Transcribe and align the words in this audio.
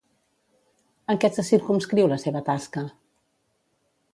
En 1.13 1.19
què 1.25 1.31
se 1.35 1.45
circumscriu 1.49 2.09
la 2.15 2.19
seva 2.25 2.41
tasca? 2.51 2.87